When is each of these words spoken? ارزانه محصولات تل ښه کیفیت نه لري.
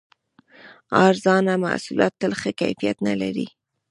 ارزانه 1.07 1.53
محصولات 1.65 2.13
تل 2.21 2.31
ښه 2.41 2.51
کیفیت 2.61 2.97
نه 3.07 3.13
لري. 3.21 3.47